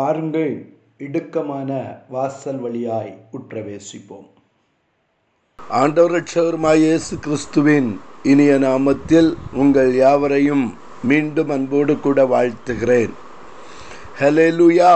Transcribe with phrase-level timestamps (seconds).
[0.00, 0.52] பாருங்கள்
[1.04, 1.70] இடுக்கமான
[2.14, 4.28] வாசல் வழியாய் உற்றவேசிப்போம்.
[5.80, 7.88] ஆண்டவர் ரட்சகருமாய் இயேசு கிறிஸ்துவின்
[8.32, 9.30] இனிய நாமத்தில்
[9.62, 10.64] உங்கள் யாவரையும்
[11.10, 13.14] மீண்டும் அன்போடு கூட வாழ்த்துகிறேன்.
[14.20, 14.92] ஹலேலுயா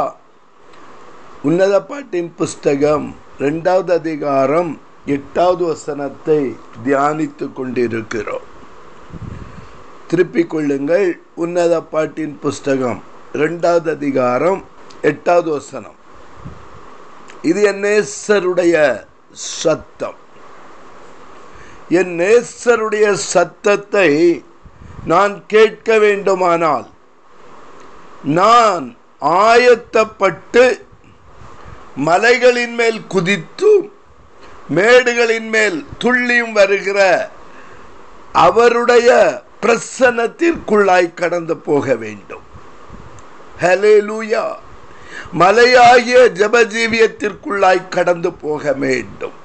[1.49, 3.07] உன்னத பாட்டின் புஸ்தகம்
[3.39, 4.71] ரெண்டாவது அதிகாரம்
[5.17, 6.41] எட்டாவது வசனத்தை
[6.85, 8.47] தியானித்து கொண்டிருக்கிறோம்.
[10.09, 11.09] திருப்பிக் கொள்ளுங்கள்
[11.47, 13.03] உன்னத பாட்டின் புஸ்தகம்
[13.43, 14.63] ரெண்டாவது அதிகாரம்
[15.11, 15.99] எட்டாவது வசனம்.
[17.43, 18.75] இது என் நேசருடைய
[19.33, 20.19] சத்தம்.
[21.89, 24.11] என் நேசருடைய சத்தத்தை
[25.05, 26.87] நான் கேட்க வேண்டுமானால்
[28.25, 30.65] நான் ஆயத்தப்பட்டு
[31.97, 33.93] மலைகளின் மேல் குதித்தும்
[34.75, 37.31] மேடுகளின் மேல் துள்ளியும் வருகிற
[38.33, 39.09] அவருடைய
[39.63, 42.45] பிரசன்னத்திற்குள்ளாய் கடந்து போக வேண்டும்.
[43.63, 44.45] ஹலேலூயா
[45.41, 49.37] மலையாகிய ஜபஜீவியத்திற்குள்ளாய் கடந்து போக வேண்டும்.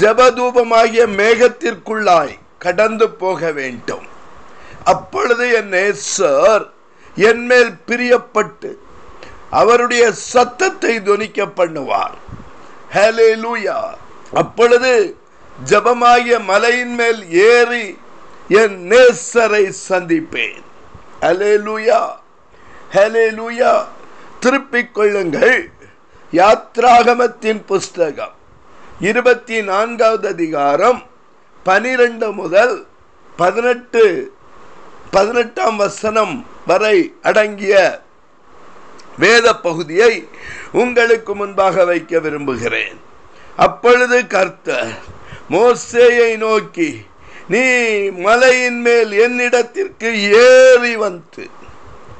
[0.00, 4.06] ஜபதூபமாகிய மேகத்திற்குள்ளாய் கடந்து போக வேண்டும்.
[4.84, 6.64] அப்பொழுது என் நேசர்
[7.14, 8.70] என் மேல் பிரியப்பட்டு
[9.50, 12.16] அவருடைய சத்தத்தை துணிக்க பண்ணுவார்.
[12.94, 13.78] ஹலேலூயா
[14.32, 15.16] அப்பொழுது
[15.70, 17.98] ஜபமாகிய மலையின் மேல் ஏறி
[18.48, 20.62] என் நேசரை சந்திப்பேன்.
[21.20, 22.00] ஹலேலூயா
[22.94, 23.74] ஹலேலூயா
[24.42, 25.70] திருப்பிக் கொள்ளுங்கள்.
[26.32, 28.34] யாத்ராகமத்தின் புஸ்தகம்
[29.00, 31.00] இருபத்தி நான்காவது அதிகாரம்
[31.68, 32.86] பனிரெண்டு முதல்
[33.36, 34.02] பதினெட்டு
[35.10, 36.34] பதினெட்டாம் வசனம்
[36.66, 38.02] வரை அடங்கிய
[39.18, 40.12] வேத பகுதியை
[40.72, 43.00] உங்களுக்கு முன்பாக வைக்க விரும்புகிறேன்.
[43.56, 44.94] அப்பொழுது கர்த்தர்
[45.50, 46.90] மோசேயை நோக்கி
[47.48, 47.66] நீ
[48.26, 50.10] மலையின் மேல் என்னிடத்திற்கு
[50.46, 51.44] ஏறி வந்து.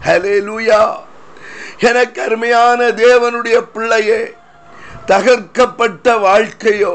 [0.07, 0.83] ஹலே லூயா
[1.83, 4.21] எனக்கு அருமையான தேவனுடைய பிள்ளையே
[5.07, 6.95] தகர்க்கப்பட்ட வாழ்க்கையோ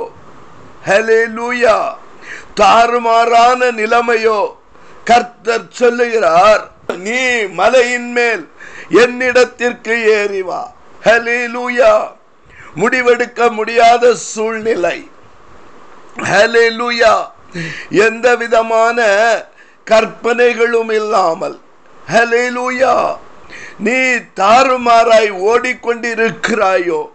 [0.88, 1.78] ஹலே லூயா
[2.60, 4.40] தாறுமாறான நிலைமையோ
[5.04, 6.64] கர்த்தர் சொல்லுகிறார்
[6.98, 7.22] நீ
[7.60, 8.44] மலையின் மேல்
[9.04, 10.62] என்னிடத்திற்கு ஏறி வா.
[11.06, 11.92] ஹலே லூயா
[12.76, 14.98] முடிவெடுக்க முடியாத சூழ்நிலை.
[16.32, 17.14] ஹலே லூயா
[17.90, 19.00] எந்த விதமான
[19.88, 21.58] கற்பனைகளும் இல்லாமல்.
[22.12, 22.94] ஹலே லூயா
[23.80, 24.00] நீ
[24.36, 27.10] தாறுமாறாய் ஓடிக்கொண்டிருக்கிறாயோ?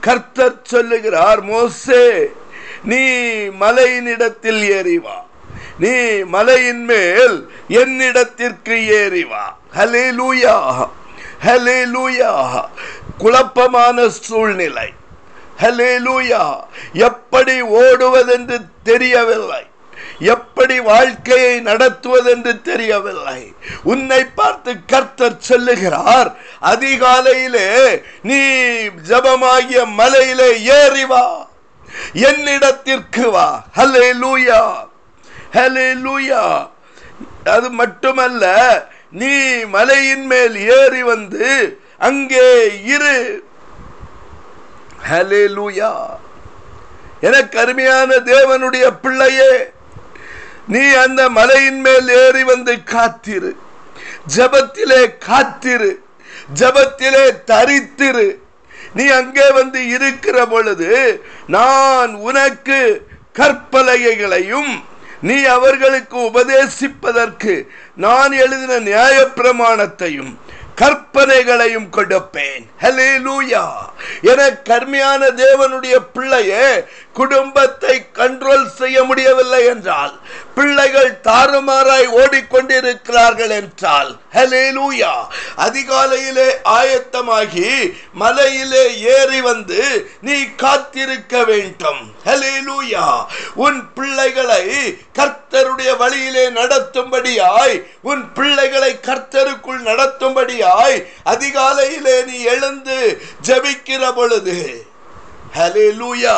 [0.00, 2.32] கர்த்தர் சொல்லுகிறார் மோசே
[2.84, 3.02] நீ
[3.60, 5.16] மலையினிடத்தில் ஏறிவா
[5.78, 7.36] நீ மலையின் மேல்
[7.68, 9.44] என்னிடத்திற்கு ஏறிவா
[9.76, 10.88] ஹலே லூயா
[11.44, 12.64] ஹலே லூயா
[13.18, 14.92] குழப்பமான சூழ்நிலை.
[15.62, 16.42] ஹலே லூயா
[16.92, 19.64] எப்படி ஓடுவதென்று தெரியவில்லை.
[20.24, 23.40] எப்படி வாழ்க்கையை நடத்துவதென்று தெரியவில்லை.
[23.82, 26.30] உன்னை பார்த்து கர்த்தர் சொல்லுகிறார்
[26.62, 27.68] அதிகாலையிலே
[28.22, 28.40] நீ
[29.08, 31.48] ஜபமாகிய மலையிலே ஏறி வா.
[32.14, 33.64] என்னிடத்திற்கு வா.
[33.76, 34.62] ஹலே லூயா
[35.54, 36.68] ஹலே லூயா
[37.44, 38.44] அது மட்டுமல்ல
[39.10, 41.48] நீ மலையின் மேல் ஏறி வந்து
[41.98, 42.48] அங்கே
[42.84, 43.16] இரு.
[45.10, 45.92] ஹலே லூயா
[47.20, 49.52] எனக்கு அருமையான தேவனுடைய பிள்ளையே
[50.72, 53.50] நீ அந்த மலையின் மேல் ஏறி வந்து காத்திரு.
[54.36, 55.90] ஜபத்திலே காத்திரு.
[56.58, 58.28] ஜபத்திலே தரித்திரு.
[58.94, 60.90] நீ அங்கே வந்து இருக்கிற பொழுது
[61.46, 62.78] நான் உனக்கு
[63.38, 64.72] கற்பலகைகளையும்
[65.22, 67.54] நீ அவர்களுக்கு உபதேசிப்பதற்கு
[67.96, 70.32] நான் எழுதின நியாய பிரமாணத்தையும்
[70.80, 72.62] கற்பனைகளையும் கொடுப்பேன்.
[72.80, 73.64] ஹலேலூயா
[74.22, 76.68] என கர்மையான தேவனுடைய பிள்ளையே
[77.14, 80.12] குடும்பத்தை கண்ட்ரோல் செய்ய முடியவில்லை என்றால்
[80.54, 85.10] பிள்ளைகள் தாறுமாறாய் ஓடிக்கொண்டிருக்கிறார்கள் என்றால் ஹலேலூயா
[85.56, 89.80] அதிகாலையிலே ஆயத்தமாகி மலையிலே ஏறி வந்து
[90.20, 92.12] நீ காத்திருக்க வேண்டும்.
[92.24, 93.04] ஹலேலூயா
[93.54, 94.62] உன் பிள்ளைகளை
[95.14, 104.56] கர்த்தருடைய வழியிலே நடத்தும்படியாய் உன் பிள்ளைகளை கர்த்தருக்குள் நடத்தும்படியாய் அதிகாலையிலே நீ எழுந்து ஜபிக்கிற பொழுது
[105.56, 106.36] ஹலே லூயா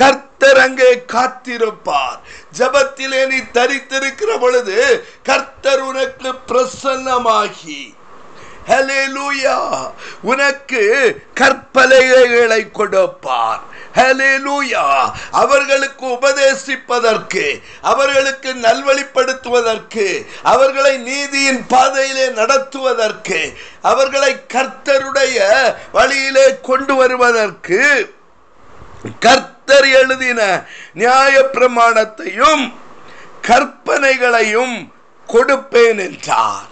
[0.00, 2.18] கர்த்தர் அங்கே காத்திருப்பார்.
[2.58, 4.78] ஜபத்திலே நீ தரித்திருக்கிற பொழுது
[5.28, 7.80] கர்த்தர் உனக்கு பிரசன்னமாகி.
[8.70, 9.56] ஹலேலூயா
[10.30, 10.82] உனக்கு
[11.40, 13.62] கற்பலைகளை கொடுப்பார்.
[13.98, 14.84] ஹலேலூயா
[15.42, 17.44] அவர்களுக்கு உபதேசிப்பதற்கு
[17.92, 20.06] அவர்களுக்கு நல்வழிப்படுத்துவதற்கு
[20.52, 23.40] அவர்களை நீதியின் பாதையிலே நடத்துவதற்கு
[23.92, 25.38] அவர்களை கர்த்தருடைய
[25.92, 27.80] வழியிலே கொண்டு வருவதற்கு
[29.70, 30.40] கர்த்தர் எழுதின
[30.94, 32.62] நியாய பிரமாணத்தையும்
[33.48, 34.74] கற்பனைகளையும்
[35.28, 36.70] கொடுப்பேன் என்றார்.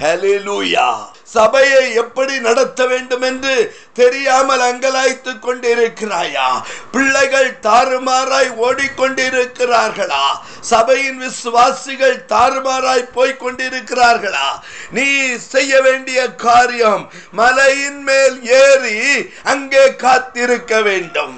[0.00, 0.90] ஹலிலூயா
[1.34, 3.54] சபையை எப்படி நடத்த வேண்டும் என்று
[3.92, 6.48] தெரியாமல் அங்கலாய்த்துக் கொண்டிருக்கிறாயா?
[6.92, 10.26] பிள்ளைகள் தாறுமாறாய் ஓடிக்கொண்டிருக்கிறார்களா?
[10.60, 14.48] சபையின் விசுவாசிகள் தாறுமாறாய் போய்க் கொண்டிருக்கிறார்களா
[14.90, 19.00] நீ செய்ய வேண்டிய காரியம் மலையின் மேல் ஏறி
[19.44, 21.36] அங்கே காத்திருக்க வேண்டும்.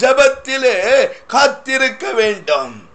[0.00, 0.78] ஜபத்திலே
[1.26, 2.87] காத்திருக்க வேண்டும்.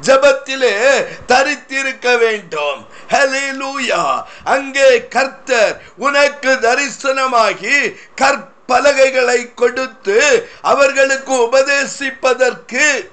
[0.00, 2.86] ஜபத்திலே தரித்திருக்க வேண்டும்.
[3.10, 13.10] ஹalleluya அங்கே கர்த்தர் உனக்கு தரிசனமாகி கற்பலகைகளை கொடுத்து அவர்களுக்கு உபதேசிப்பதற்கு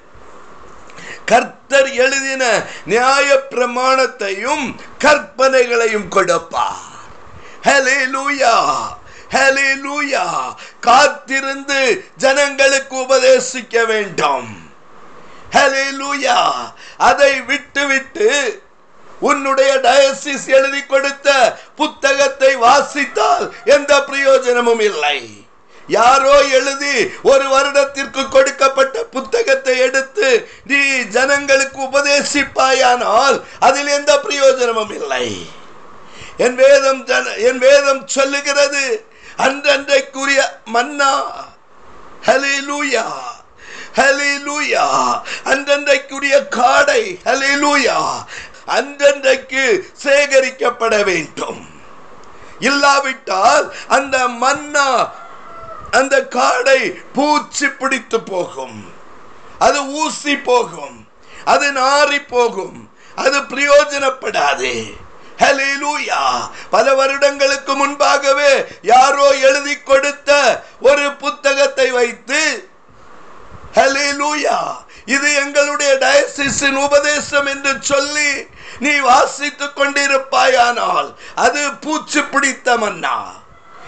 [1.26, 6.90] கர்த்தர் எழுதின நியாய பிரமாணத்தையும் கற்பனைகளையும் கொடுப்பார்.
[7.62, 8.54] ஹalleluya
[9.34, 14.63] லூயா காத்திருந்து ஜனங்களுக்கு உபதேசிக்க வேண்டும்.
[15.54, 16.38] ஹalleluya
[17.08, 18.28] அதை விட்டுவிட்டு
[19.28, 21.28] உன்னுடைய டயசிஸ் எழுதி கொடுத்த
[21.80, 25.18] புத்தகத்தை வாசித்தால் எந்த பிரயோஜனமும் இல்லை.
[25.88, 26.94] யாரோ எழுதி
[27.30, 30.28] ஒரு வருடத்திற்கு கொடுக்கப்பட்ட புத்தகத்தை எடுத்து
[30.70, 30.80] நீ
[31.16, 33.36] ஜனங்களுக்கு உபதேசிப்பாயானால்
[33.66, 35.26] அதில் எந்த பிரயோஜனமும் இல்லை.
[36.44, 38.84] என் வேதம் ஜன என் வேதம் சொல்லுகிறது
[39.46, 40.40] அன்றன்றைக்குரிய
[40.76, 41.12] மன்னா.
[42.28, 43.06] ஹலிலூயா
[43.96, 44.86] ஹலிலூயா
[45.44, 48.00] அன்றன்றைக்குரிய காடை ஹலிலூயா
[48.66, 49.64] அன்றன்றைக்கு
[50.04, 51.68] சேகரிக்கப்பட வேண்டும்.
[52.58, 55.12] இல்லாவிட்டால் அந்த மன்னா
[55.90, 56.80] அந்த காடை
[57.12, 58.92] பூச்சி பிடித்து போகும்.
[59.58, 61.08] அது ஊசி போகும்.
[61.44, 62.90] அது நாறி போகும்.
[63.16, 65.02] அது பிரயோஜனப்படாது.
[66.70, 72.68] பல வருடங்களுக்கு முன்பாகவே யாரோ எழுதி கொடுத்த ஒரு புத்தகத்தை வைத்து
[75.04, 78.46] இது எங்களுடைய டயசிஸின் உபதேசம் என்று சொல்லி
[78.78, 83.34] நீ வாசித்துக் கொண்டிருப்பாயானால் அது பூச்சி பிடித்த மன்னா.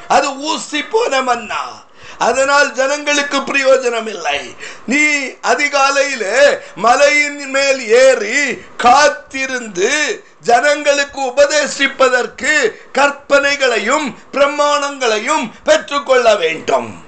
[0.09, 1.85] அது ஊசி போன மன்னா.
[2.19, 4.55] அதனால் ஜனங்களுக்கு பிரயோஜனம் இல்லை
[4.87, 17.05] நீ அதிகாலையிலே மலையின் மேல் ஏறி காத்திருந்து ஜனங்களுக்கு உபதேசிப்பதற்கு கற்பனைகளையும் பிரமாணங்களையும் பெற்றுக்கொள்ள வேண்டும்.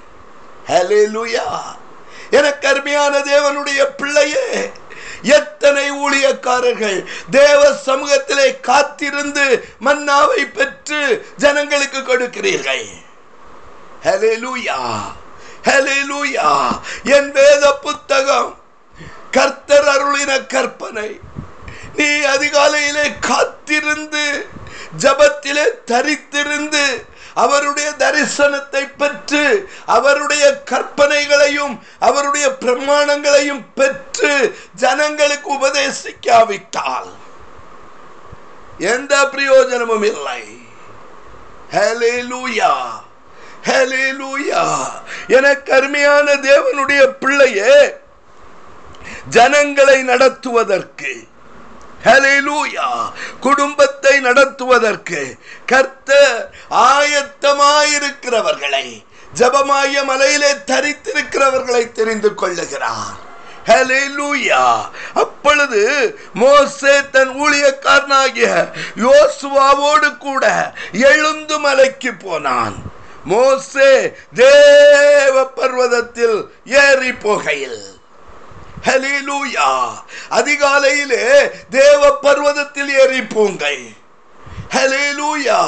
[0.67, 1.47] ஹalleluya
[2.37, 4.47] எனக்கு அருமையான தேவனுடைய பிள்ளையே
[5.21, 6.99] எத்தனை ஊழியக்காரர்கள்
[7.29, 9.45] தேவ சமூகத்திலே காத்திருந்து
[9.85, 11.01] மன்னாவை பெற்று
[11.37, 12.85] ஜனங்களுக்கு கொடுக்கிறீர்கள்?
[17.15, 18.51] என் வேத புத்தகம்
[19.31, 21.09] கர்த்தர் அருளின கற்பனை.
[21.95, 24.25] நீ அதிகாலையிலே காத்திருந்து
[25.01, 26.85] ஜபத்திலே தரித்திருந்து
[27.33, 29.43] அவருடைய தரிசனத்தை பெற்று
[29.85, 30.45] அவருடைய
[31.49, 34.33] கற்பனைகளையும் அவருடைய பிரமாணங்களையும் பெற்று
[34.75, 37.11] ஜனங்களுக்கு உபதேசிக்காவிட்டால்
[38.89, 40.41] எந்த பிரயோஜனமும் இல்லை.
[41.71, 42.73] ஹalleluya
[43.63, 44.61] ஹalleluya
[45.27, 47.73] எனக்கு அருமையான தேவனுடைய பிள்ளையே
[49.29, 51.11] ஜனங்களை நடத்துவதற்கு
[53.39, 55.21] குடும்பத்தை நடத்துவதற்கு
[55.71, 56.09] கர்த்த
[56.89, 58.85] ஆயத்தமாயிருக்கிறவர்களை
[59.35, 63.27] ஜபமாய மலையிலே தரித்திருக்கிறவர்களை தெரிந்து கொள்ளுகிறார்
[65.13, 65.81] அப்பொழுது
[66.33, 72.75] மோசே தன் ஊழியக்காரனாகிய யோசுவாவோடு கூட எழுந்து மலைக்கு போனான்.
[73.25, 77.97] மோசே தேவ பர்வதத்தில் ஏறி போகையில்.
[80.29, 83.97] அதிகாலையிலே தேவ பர்வதத்தில் ஏறி போங்கள்.
[84.75, 85.59] ஹலேலூயா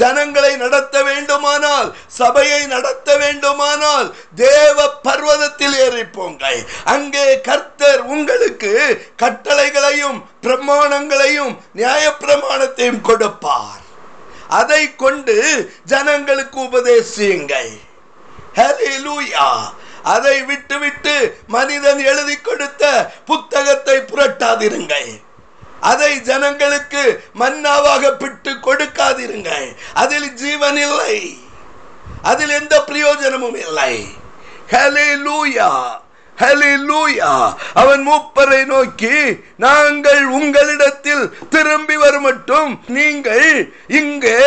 [0.00, 6.60] ஜனங்களை நடத்த வேண்டுமானால் சபையை நடத்த வேண்டுமானால் தேவ பர்வதத்தில் ஏறிப்போங்கள்.
[6.84, 8.72] அங்கே கர்த்தர் உங்களுக்கு
[9.22, 13.82] கட்டளைகளையும் பிரமாணங்களையும் நியாய பிரமாணத்தையும் கொடுப்பார்.
[14.48, 15.36] அதை கொண்டு
[15.84, 17.72] ஜனங்களுக்கு உபதேசியுங்கள்.
[18.58, 19.48] ஹalleluya
[20.02, 21.14] அதை விட்டுவிட்டு
[21.46, 22.84] மனிதன் எழுதி கொடுத்த
[23.26, 25.10] புத்தகத்தை புரட்டாதிருங்கள்.
[25.90, 27.04] அதை ஜனங்களுக்கு
[27.40, 29.68] மன்னாவாக பிட்டு கொடுக்காதிருங்கள்.
[30.02, 31.18] அதில் ஜீவன் இல்லை.
[32.32, 33.94] அதில் எந்த பிரயோஜனமும் இல்லை.
[34.72, 35.68] ஹalleluya
[36.88, 37.32] லூயா
[37.80, 39.18] அவன் மூப்பரை நோக்கி
[39.64, 41.24] நாங்கள் உங்களிடத்தில்
[41.54, 42.72] திரும்பி வருமட்டும்.
[42.96, 43.48] நீங்கள்
[44.00, 44.38] இங்கே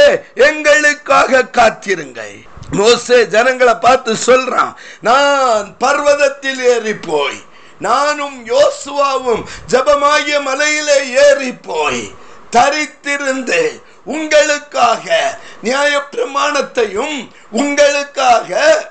[0.47, 2.35] எங்களுக்காக காத்திருங்கள்.
[2.79, 4.73] மோசே ஜனங்களை பார்த்து சொல்றான்
[5.07, 7.39] நான் பர்வதத்தில் ஏறி போய்
[7.79, 12.13] நானும் யோசுவாவும் ஜபமாகிய மலையிலே ஏறி போய்
[12.51, 15.05] தரித்திருந்து உங்களுக்காக
[15.61, 17.17] நியாய பிரமாணத்தையும்
[17.51, 18.87] உங்களுக்காக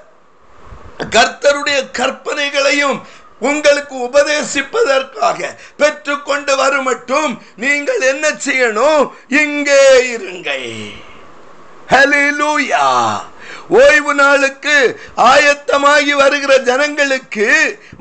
[1.11, 2.99] கர்த்தருடைய கற்பனைகளையும்
[3.41, 7.39] உங்களுக்கு உபதேசிப்பதற்காக பெற்றுக்கொண்டு வருமட்டும்.
[7.57, 9.11] நீங்கள் என்ன செய்யணும்?
[9.29, 10.95] இங்கே இருங்கள்.
[11.91, 12.87] ஹலிலூயா
[13.69, 14.77] ஓய்வு நாளுக்கு
[15.17, 17.49] ஆயத்தமாகி வருகிற ஜனங்களுக்கு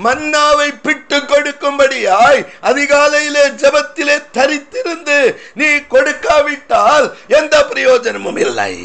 [0.06, 5.20] மன்னாவை பிட்டு கொடுக்கும்படியாய் அதிகாலையிலே ஜபத்திலே தரித்திருந்து
[5.54, 8.76] நீ கொடுக்காவிட்டால் எந்த பிரயோஜனமும் இல்லை.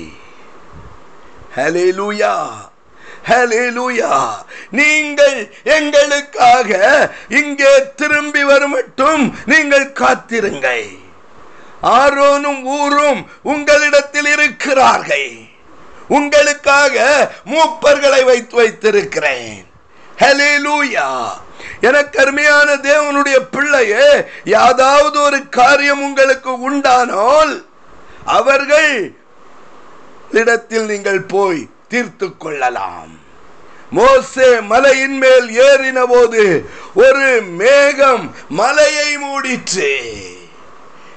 [1.56, 1.86] ஹலே
[3.76, 4.14] லூயா
[4.78, 5.38] நீங்கள்
[5.76, 6.70] எங்களுக்காக
[7.28, 10.88] இங்கே திரும்பி வரும் மட்டும் நீங்கள் காத்திருங்கள்.
[11.82, 15.30] ஆரோனும் ஊரும் உங்களிடத்தில் இருக்கிறார்கள்.
[16.12, 16.94] உங்களுக்காக
[17.44, 19.66] மூப்பர்களை வைத்து வைத்திருக்கிறேன்.
[21.80, 27.64] எனக்கு அருமையான தேவனுடைய பிள்ளையே யாதாவது ஒரு காரியம் உங்களுக்கு உண்டானால்
[28.24, 29.14] அவர்கள்
[30.30, 33.18] இடத்தில் நீங்கள் போய் தீர்த்து கொள்ளலாம்.
[33.90, 39.96] மோசே மலையின் மேல் ஏறின போது ஒரு மேகம் மலையை மூடிற்று.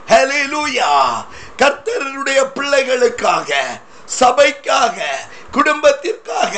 [0.08, 1.24] ஹalleluya.
[1.58, 3.52] கர்த்தருடைய பிள்ளைகளுக்காக
[4.06, 5.04] சபைக்காக
[5.52, 6.58] குடும்பத்திற்காக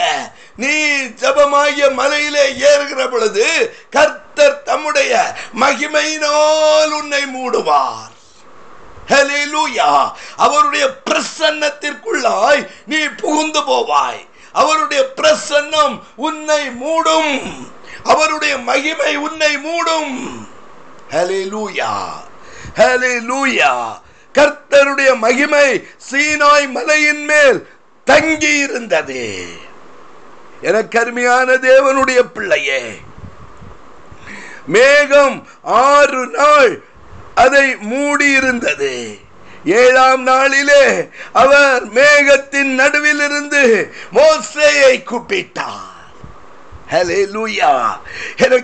[0.56, 8.16] நீ ஜபமாகிய மலையிலே ஏறுகிற பொழுது கர்த்தர் தம்முடைய மகிமையினால் உன்னை மூடுவார்.
[10.38, 14.28] அவருடைய பிரசன்னத்திற்குள்ளாய் நீ புகுந்து போவாய்.
[14.52, 17.68] அவருடைய பிரசன்னம் உன்னை மூடும்.
[18.04, 20.48] அவருடைய மகிமை உன்னை மூடும்.
[21.12, 21.96] ஹலே லூயா
[22.76, 24.06] ஹலே லூயா
[24.38, 25.68] கர்த்தருடைய மகிமை
[26.10, 27.60] சீனாய் மலையின் மேல்
[28.08, 29.24] தங்கி இருந்தது
[30.62, 32.82] என கருமையான தேவனுடைய பிள்ளையே
[34.76, 35.38] மேகம்
[35.82, 36.74] ஆறு நாள்
[37.44, 38.94] அதை மூடி இருந்தது
[39.82, 40.84] ஏழாம் நாளிலே
[41.42, 43.64] அவர் மேகத்தின் நடுவில் இருந்து
[44.14, 45.87] மோசையை கூப்பிட்டார்.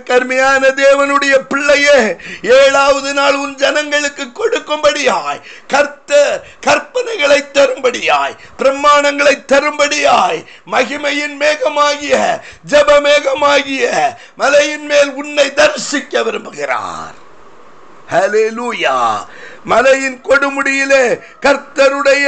[0.04, 12.40] கருமையான தேவனுடைய பிள்ளையே ஏழாவது நாள் உன் ஜனங்களுக்கு கொடுக்கும்படியாய் கர்த்தர் கற்பனைகளை தரும்படியாய் பிரமாணங்களை தரும்படியாய் மகிமையின் மேகமாகிய
[12.70, 13.90] ஜப மேகமாகிய
[14.36, 17.14] மலையின் மேல் உன்னை தரிசிக்க விரும்புகிறார்.
[19.64, 22.26] மலையின் கொடுமுடியிலே கர்த்தருடைய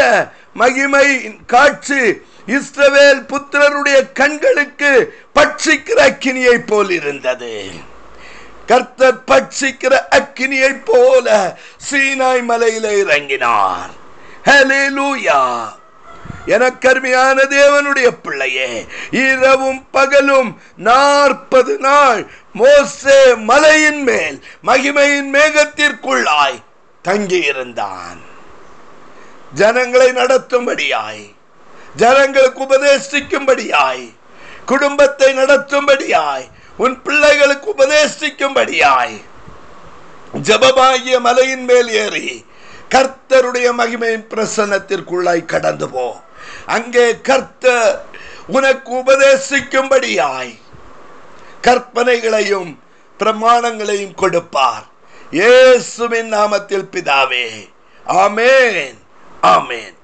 [0.52, 1.08] மகிமை
[1.46, 2.02] காட்சி
[2.46, 4.92] இஸ்ரவேல் புத்திரருடைய கண்களுக்கு
[5.36, 7.70] பட்சிக்கிற அக்கினியை போல் இருந்தது.
[8.66, 11.58] கர்த்தர் பட்சிக்கிற அக்கினியை போல
[11.90, 13.90] சீனாய் மலையில இறங்கினார்.
[14.44, 15.68] ஹalleluya.
[16.46, 26.62] எனக்கு தேவனுடைய பிள்ளையே இரவும் பகலும் நாற்பது நாள் மோசே மலையின் மேல் மகிமையின் மேகத்திற்குள்ளாய்
[27.08, 28.18] தங்கியிருந்தான்.
[29.54, 31.34] ஜனங்களை நடத்தும்படியாய்
[31.96, 34.14] ஜனங்களுக்கு உபதேசிக்கும்படியாய்
[34.70, 36.46] குடும்பத்தை நடத்தும்படியாய்
[36.84, 39.16] உன் பிள்ளைகளுக்கு உபதேசிக்கும்படியாய்.
[40.48, 42.28] ஜபமாகிய மலையின் மேல் ஏறி
[42.94, 46.06] கர்த்தருடைய மகிமையின் பிரசன்னத்திற்குள்ளாய் கடந்து போ.
[46.76, 47.94] அங்கே கர்த்தர்
[48.56, 50.54] உனக்கு உபதேசிக்கும்படியாய்
[51.66, 52.70] கற்பனைகளையும்
[53.20, 54.86] பிரமாணங்களையும் கொடுப்பார்.
[55.38, 57.46] இயேசுவின் நாமத்தில் பிதாவே
[58.24, 58.98] ஆமேன்
[59.54, 59.95] ஆமேன்.